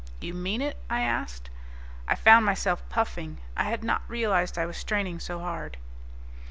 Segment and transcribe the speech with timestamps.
[0.19, 1.51] "You mean it?" I asked.
[2.07, 5.77] I found myself puffing; I had not realized I was straining so hard.